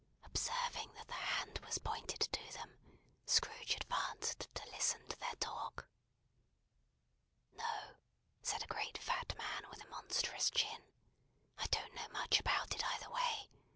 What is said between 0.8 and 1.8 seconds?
that the hand was